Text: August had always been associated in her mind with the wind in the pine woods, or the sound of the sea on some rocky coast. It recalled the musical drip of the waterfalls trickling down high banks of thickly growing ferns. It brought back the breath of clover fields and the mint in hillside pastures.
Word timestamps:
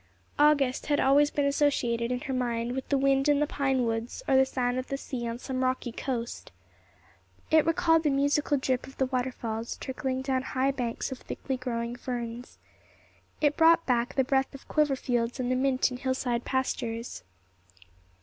August 0.39 0.87
had 0.87 0.99
always 0.99 1.29
been 1.29 1.45
associated 1.45 2.11
in 2.11 2.21
her 2.21 2.33
mind 2.33 2.71
with 2.71 2.89
the 2.89 2.97
wind 2.97 3.29
in 3.29 3.39
the 3.39 3.45
pine 3.45 3.85
woods, 3.85 4.23
or 4.27 4.35
the 4.35 4.47
sound 4.47 4.79
of 4.79 4.87
the 4.87 4.97
sea 4.97 5.27
on 5.27 5.37
some 5.37 5.63
rocky 5.63 5.91
coast. 5.91 6.51
It 7.51 7.67
recalled 7.67 8.01
the 8.01 8.09
musical 8.09 8.57
drip 8.57 8.87
of 8.87 8.97
the 8.97 9.05
waterfalls 9.05 9.77
trickling 9.77 10.23
down 10.23 10.41
high 10.41 10.71
banks 10.71 11.11
of 11.11 11.19
thickly 11.19 11.55
growing 11.55 11.95
ferns. 11.95 12.57
It 13.41 13.55
brought 13.55 13.85
back 13.85 14.15
the 14.15 14.23
breath 14.23 14.55
of 14.55 14.67
clover 14.67 14.95
fields 14.95 15.39
and 15.39 15.51
the 15.51 15.55
mint 15.55 15.91
in 15.91 15.97
hillside 15.97 16.45
pastures. 16.45 17.21